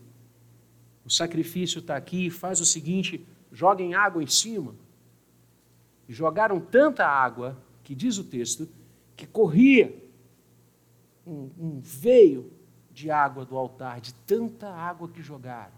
[1.04, 4.74] O sacrifício está aqui, faz o seguinte: joguem água em cima.
[6.08, 8.70] E jogaram tanta água, que diz o texto,
[9.14, 10.03] que corria
[11.26, 12.52] um, um veio
[12.92, 15.74] de água do altar, de tanta água que jogaram.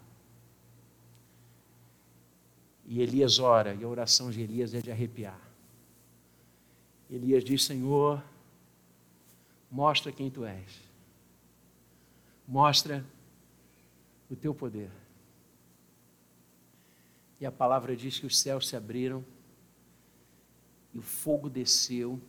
[2.84, 5.40] E Elias ora, e a oração de Elias é de arrepiar.
[7.10, 8.22] Elias diz: Senhor,
[9.70, 10.86] mostra quem tu és
[12.46, 13.04] mostra
[14.30, 14.90] o teu poder.
[17.40, 19.24] E a palavra diz que os céus se abriram
[20.94, 22.20] e o fogo desceu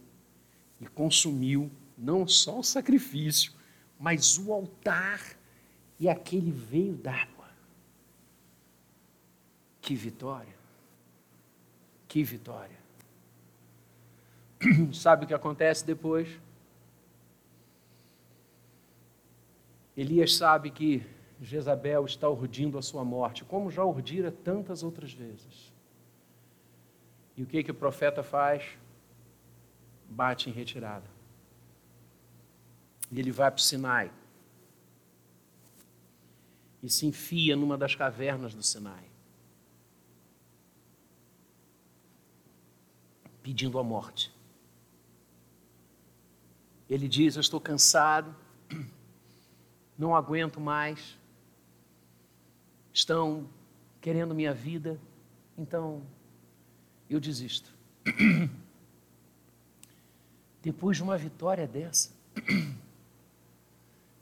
[0.81, 3.53] e consumiu não só o sacrifício,
[3.99, 5.21] mas o altar
[5.99, 7.49] e aquele veio d'água.
[9.81, 10.55] Que vitória!
[12.07, 12.77] Que vitória!
[14.93, 16.29] Sabe o que acontece depois?
[19.95, 21.03] Elias sabe que
[21.41, 25.73] Jezabel está urdindo a sua morte, como já urdira tantas outras vezes.
[27.35, 28.63] E o que, que o profeta faz?
[30.07, 31.16] Bate em retirada.
[33.11, 34.11] E ele vai para o Sinai.
[36.81, 39.05] E se enfia numa das cavernas do Sinai.
[43.41, 44.33] Pedindo a morte.
[46.89, 48.35] Ele diz: Eu estou cansado,
[49.97, 51.17] não aguento mais,
[52.93, 53.49] estão
[53.99, 54.99] querendo minha vida,
[55.57, 56.01] então
[57.09, 57.73] eu desisto.
[60.61, 62.11] Depois de uma vitória dessa,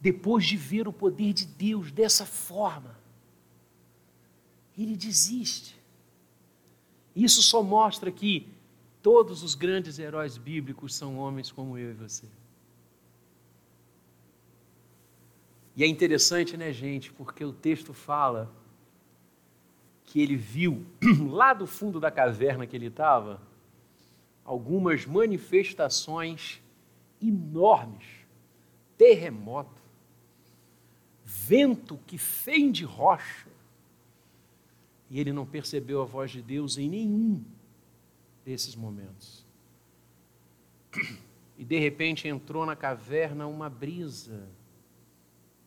[0.06, 2.96] depois de ver o poder de Deus dessa forma,
[4.78, 5.76] ele desiste.
[7.16, 8.48] Isso só mostra que
[9.02, 12.28] todos os grandes heróis bíblicos são homens como eu e você.
[15.76, 18.54] E é interessante, né, gente, porque o texto fala
[20.04, 20.86] que ele viu,
[21.32, 23.42] lá do fundo da caverna que ele estava,
[24.44, 26.62] algumas manifestações
[27.20, 28.06] enormes
[28.98, 29.85] terremoto,
[31.48, 33.48] vento que fende rocha.
[35.10, 37.44] E ele não percebeu a voz de Deus em nenhum
[38.44, 39.46] desses momentos.
[41.58, 44.48] E de repente entrou na caverna uma brisa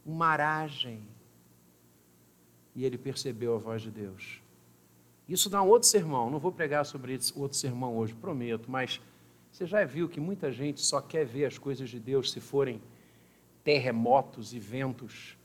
[0.09, 1.01] uma aragem.
[2.75, 4.41] E ele percebeu a voz de Deus.
[5.29, 6.31] Isso dá um outro sermão.
[6.31, 9.01] Não vou pregar sobre esse outro sermão hoje, prometo, mas
[9.53, 12.81] você já viu que muita gente só quer ver as coisas de Deus se forem
[13.63, 15.38] terremotos e ventos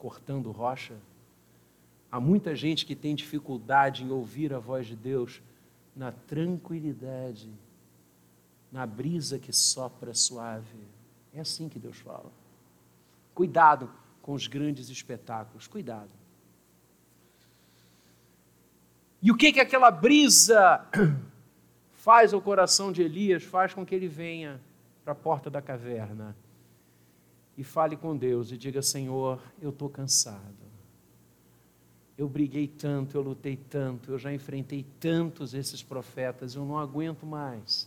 [0.00, 0.96] cortando rocha?
[2.10, 5.40] Há muita gente que tem dificuldade em ouvir a voz de Deus
[5.94, 7.48] na tranquilidade,
[8.72, 10.88] na brisa que sopra suave.
[11.32, 12.32] É assim que Deus fala.
[13.34, 13.88] Cuidado
[14.22, 15.68] com os grandes espetáculos.
[15.68, 16.10] Cuidado.
[19.22, 20.84] E o que que aquela brisa
[21.92, 23.44] faz ao coração de Elias?
[23.44, 24.60] Faz com que ele venha
[25.04, 26.34] para a porta da caverna
[27.60, 30.56] e fale com Deus e diga: Senhor, eu estou cansado.
[32.16, 37.26] Eu briguei tanto, eu lutei tanto, eu já enfrentei tantos esses profetas, eu não aguento
[37.26, 37.86] mais.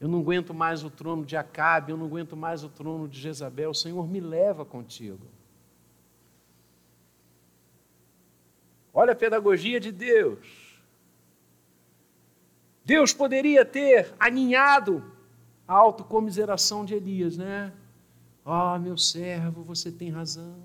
[0.00, 3.20] Eu não aguento mais o trono de Acabe, eu não aguento mais o trono de
[3.20, 3.72] Jezabel.
[3.72, 5.26] Senhor, me leva contigo.
[8.92, 10.80] Olha a pedagogia de Deus.
[12.84, 15.04] Deus poderia ter aninhado
[15.66, 17.72] a autocomiseração de Elias, né?
[18.50, 20.58] Ah, oh, meu servo, você tem razão.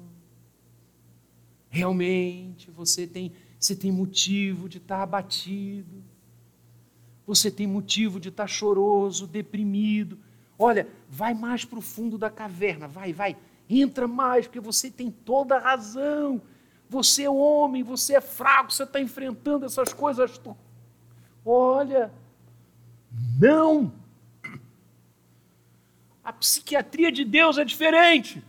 [1.69, 6.03] Realmente, você tem, você tem motivo de estar abatido
[7.25, 10.17] você tem motivo de estar choroso, deprimido.
[10.59, 13.37] Olha, vai mais para o fundo da caverna, vai, vai,
[13.69, 16.41] entra mais, porque você tem toda a razão.
[16.89, 20.39] Você é homem, você é fraco, você está enfrentando essas coisas.
[21.45, 22.11] Olha,
[23.39, 23.91] não.
[26.23, 28.43] A psiquiatria de Deus é diferente.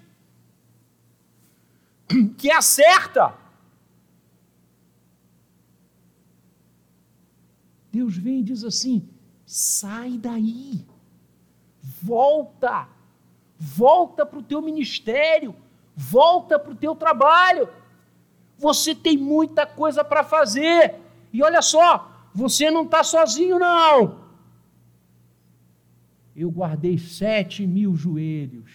[2.39, 3.35] Que é certa.
[7.91, 9.09] Deus vem e diz assim:
[9.47, 10.85] sai daí,
[11.83, 12.89] volta,
[13.59, 15.55] volta para o teu ministério,
[15.95, 17.69] volta para o teu trabalho.
[18.59, 20.95] Você tem muita coisa para fazer.
[21.33, 24.24] E olha só, você não está sozinho, não.
[26.37, 28.71] Eu guardei sete mil joelhos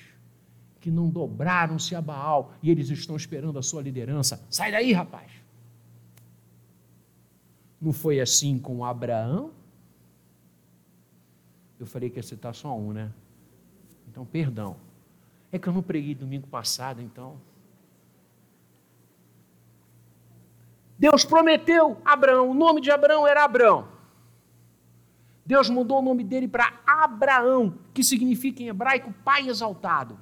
[0.79, 4.41] que não dobraram-se a Baal e eles estão esperando a sua liderança.
[4.49, 5.31] Sai daí, rapaz.
[7.81, 9.51] Não foi assim com Abraão?
[11.79, 13.11] Eu falei que ia citar só um, né?
[14.09, 14.75] Então, perdão.
[15.51, 17.39] É que eu não preguei domingo passado, então.
[20.97, 23.87] Deus prometeu Abraão, o nome de Abraão era Abraão.
[25.51, 30.19] Deus mudou o nome dele para Abraão, que significa em hebraico pai exaltado.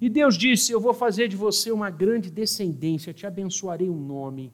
[0.00, 4.06] E Deus disse: Eu vou fazer de você uma grande descendência, te abençoarei o um
[4.14, 4.52] nome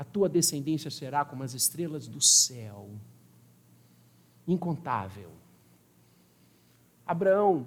[0.00, 2.88] a tua descendência será como as estrelas do céu,
[4.48, 5.30] incontável.
[7.06, 7.66] Abraão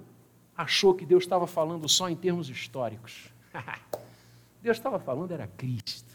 [0.56, 3.32] achou que Deus estava falando só em termos históricos.
[4.60, 6.13] Deus estava falando era Cristo.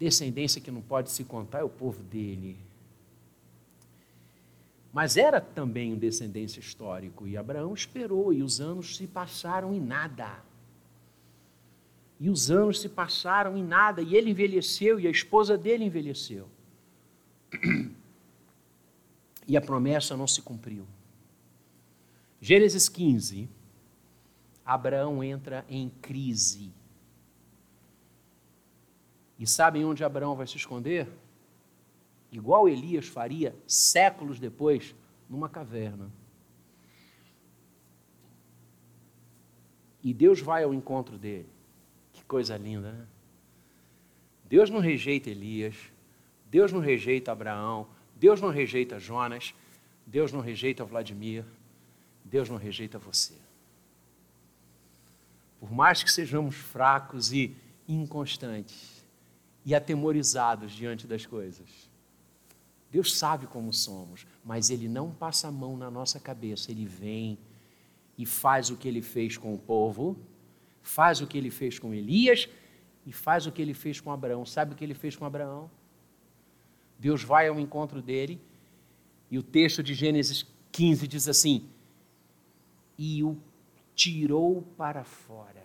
[0.00, 2.56] Descendência que não pode se contar é o povo dele.
[4.90, 7.28] Mas era também um descendência histórico.
[7.28, 10.42] E Abraão esperou, e os anos se passaram em nada.
[12.18, 16.48] E os anos se passaram em nada, e ele envelheceu, e a esposa dele envelheceu.
[19.48, 20.86] E a promessa não se cumpriu.
[22.40, 23.48] Gênesis 15,
[24.64, 26.70] Abraão entra em crise.
[29.40, 31.08] E sabem onde Abraão vai se esconder?
[32.30, 34.94] igual Elias faria séculos depois,
[35.28, 36.10] numa caverna.
[40.02, 41.48] E Deus vai ao encontro dele.
[42.12, 43.06] Que coisa linda, né?
[44.44, 45.76] Deus não rejeita Elias,
[46.46, 47.86] Deus não rejeita Abraão,
[48.16, 49.54] Deus não rejeita Jonas,
[50.06, 51.44] Deus não rejeita Vladimir,
[52.24, 53.34] Deus não rejeita você.
[55.60, 57.54] Por mais que sejamos fracos e
[57.86, 58.99] inconstantes
[59.64, 61.68] e atemorizados diante das coisas,
[62.90, 67.38] Deus sabe como somos, mas Ele não passa a mão na nossa cabeça, Ele vem
[68.18, 70.16] e faz o que Ele fez com o povo,
[70.82, 72.48] faz o que Ele fez com Elias
[73.06, 74.44] e faz o que Ele fez com Abraão.
[74.44, 75.70] Sabe o que Ele fez com Abraão?
[76.98, 78.40] Deus vai ao encontro dele
[79.30, 81.68] e o texto de Gênesis 15 diz assim:
[83.02, 83.38] e o
[83.94, 85.64] tirou para fora.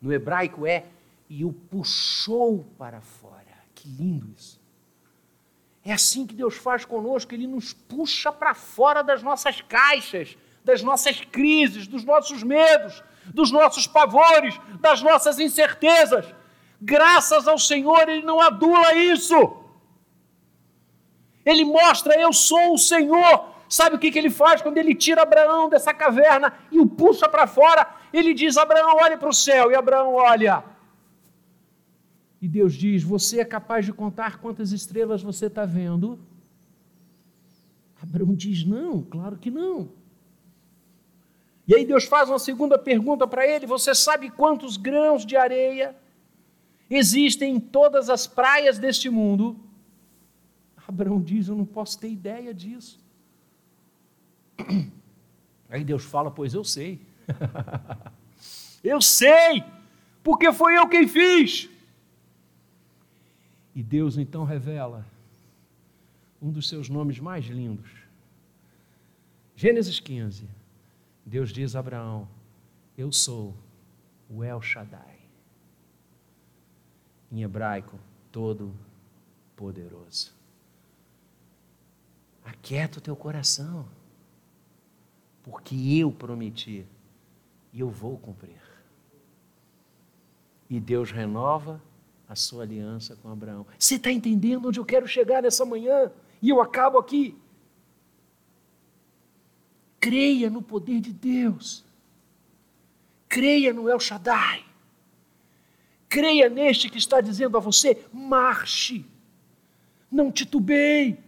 [0.00, 0.86] No hebraico é
[1.28, 3.54] e o puxou para fora.
[3.74, 4.60] Que lindo isso.
[5.84, 10.82] É assim que Deus faz conosco, Ele nos puxa para fora das nossas caixas, das
[10.82, 16.26] nossas crises, dos nossos medos, dos nossos pavores, das nossas incertezas.
[16.80, 19.64] Graças ao Senhor, Ele não adula isso.
[21.44, 23.52] Ele mostra: Eu sou o Senhor.
[23.68, 27.28] Sabe o que, que ele faz quando ele tira Abraão dessa caverna e o puxa
[27.28, 27.86] para fora?
[28.12, 29.70] Ele diz: Abraão, olhe para o céu.
[29.70, 30.62] E Abraão olha.
[32.44, 36.18] E Deus diz: Você é capaz de contar quantas estrelas você está vendo?
[38.02, 39.88] Abraão diz: Não, claro que não.
[41.66, 45.96] E aí Deus faz uma segunda pergunta para ele: Você sabe quantos grãos de areia
[46.90, 49.58] existem em todas as praias deste mundo?
[50.86, 53.00] Abraão diz: Eu não posso ter ideia disso.
[55.70, 57.00] Aí Deus fala: Pois eu sei.
[58.84, 59.64] eu sei,
[60.22, 61.70] porque foi eu quem fiz.
[63.74, 65.04] E Deus então revela
[66.40, 67.90] um dos seus nomes mais lindos.
[69.56, 70.48] Gênesis 15.
[71.24, 72.28] Deus diz a Abraão:
[72.96, 73.54] Eu sou
[74.30, 75.18] o El Shaddai.
[77.32, 77.98] Em hebraico,
[78.30, 78.72] todo
[79.56, 80.32] poderoso.
[82.44, 83.88] Aquieta o teu coração,
[85.42, 86.86] porque eu prometi
[87.72, 88.62] e eu vou cumprir.
[90.68, 91.80] E Deus renova
[92.28, 93.66] a sua aliança com Abraão.
[93.78, 96.10] Você está entendendo onde eu quero chegar nessa manhã?
[96.40, 97.36] E eu acabo aqui.
[100.00, 101.84] Creia no poder de Deus.
[103.28, 104.64] Creia no El Shaddai.
[106.08, 109.04] Creia neste que está dizendo a você: marche.
[110.10, 111.18] Não titubeie.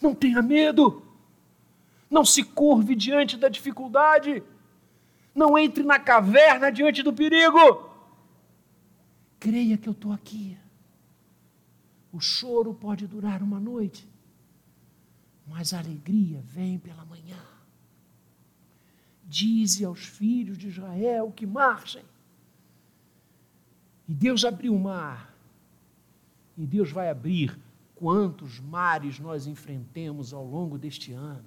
[0.00, 1.02] Não tenha medo.
[2.10, 4.42] Não se curve diante da dificuldade.
[5.34, 7.89] Não entre na caverna diante do perigo.
[9.40, 10.56] Creia que eu estou aqui.
[12.12, 14.06] O choro pode durar uma noite,
[15.46, 17.42] mas a alegria vem pela manhã.
[19.24, 22.04] Dize aos filhos de Israel que marchem.
[24.06, 25.34] E Deus abriu o mar.
[26.58, 27.58] E Deus vai abrir
[27.94, 31.46] quantos mares nós enfrentemos ao longo deste ano.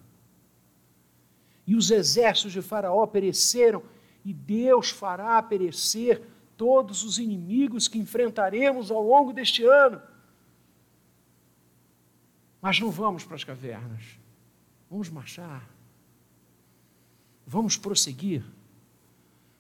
[1.68, 3.84] E os exércitos de Faraó pereceram,
[4.26, 6.22] e Deus fará perecer
[6.64, 10.02] todos os inimigos que enfrentaremos ao longo deste ano.
[12.62, 14.18] Mas não vamos para as cavernas.
[14.90, 15.70] Vamos marchar.
[17.46, 18.46] Vamos prosseguir.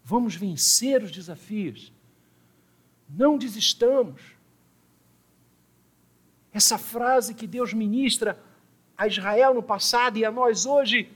[0.01, 1.91] Vamos vencer os desafios.
[3.09, 4.21] Não desistamos.
[6.53, 8.41] Essa frase que Deus ministra
[8.97, 11.11] a Israel no passado e a nós hoje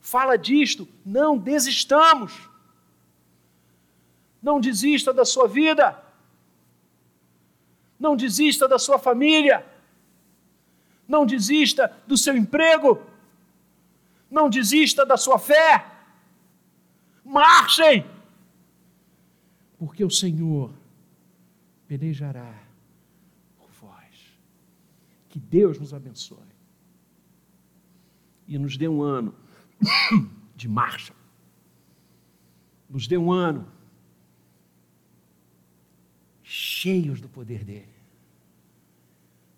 [0.00, 2.48] fala disto: não desistamos.
[4.42, 6.02] Não desista da sua vida.
[7.98, 9.64] Não desista da sua família.
[11.06, 13.00] Não desista do seu emprego.
[14.28, 15.86] Não desista da sua fé.
[17.24, 18.04] Marchem!
[19.78, 20.72] Porque o Senhor
[21.86, 22.52] pelejará
[23.56, 24.38] por vós.
[25.28, 26.38] Que Deus nos abençoe.
[28.48, 29.34] E nos dê um ano
[30.56, 31.14] de marcha.
[32.88, 33.66] Nos dê um ano
[36.82, 37.94] cheios do poder dele.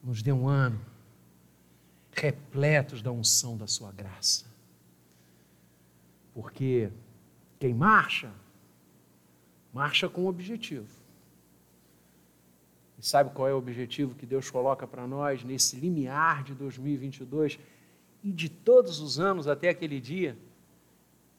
[0.03, 0.79] Nos dê um ano
[2.13, 4.45] repletos da unção da sua graça.
[6.35, 6.91] Porque
[7.59, 8.31] quem marcha,
[9.73, 10.87] marcha com objetivo.
[12.99, 17.59] E sabe qual é o objetivo que Deus coloca para nós nesse limiar de 2022
[18.23, 20.37] e de todos os anos até aquele dia?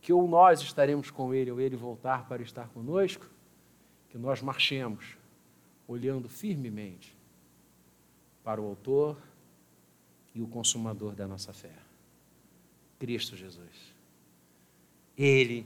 [0.02, 3.30] Que ou nós estaremos com Ele ou Ele voltar para estar conosco,
[4.10, 5.16] que nós marchemos
[5.88, 7.16] olhando firmemente
[8.44, 9.18] para o Autor
[10.34, 11.74] e o Consumador da nossa fé,
[13.00, 13.94] Cristo Jesus.
[15.18, 15.66] Ele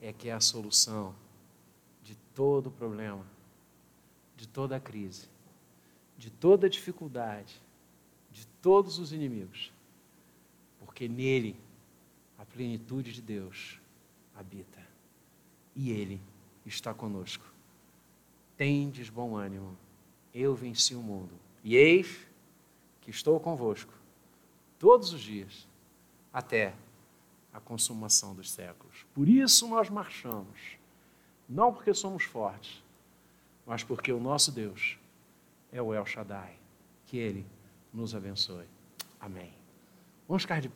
[0.00, 1.14] é que é a solução
[2.02, 3.26] de todo problema,
[4.36, 5.28] de toda crise,
[6.16, 7.60] de toda dificuldade,
[8.30, 9.72] de todos os inimigos,
[10.78, 11.56] porque nele
[12.38, 13.78] a plenitude de Deus
[14.34, 14.80] habita
[15.74, 16.20] e Ele
[16.64, 17.51] está conosco.
[18.62, 19.76] Tendes bom ânimo,
[20.32, 21.32] eu venci o mundo,
[21.64, 22.24] e eis
[23.00, 23.92] que estou convosco
[24.78, 25.66] todos os dias,
[26.32, 26.72] até
[27.52, 29.04] a consumação dos séculos.
[29.12, 30.78] Por isso nós marchamos,
[31.48, 32.84] não porque somos fortes,
[33.66, 34.96] mas porque o nosso Deus
[35.72, 36.56] é o El Shaddai.
[37.06, 37.44] Que Ele
[37.92, 38.66] nos abençoe.
[39.18, 39.52] Amém.
[40.28, 40.68] Vamos ficar de